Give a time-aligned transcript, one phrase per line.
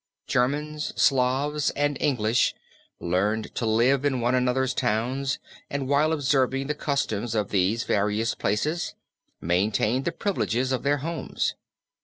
[0.25, 2.55] Germans, Slavs and English
[2.99, 5.37] learned to live in one another's towns
[5.69, 8.95] and while observing the customs of these various places
[9.41, 11.53] maintained the privileges of their homes.